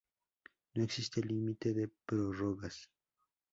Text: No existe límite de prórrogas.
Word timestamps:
No 0.73 0.81
existe 0.83 1.21
límite 1.21 1.75
de 1.75 1.87
prórrogas. 2.07 2.89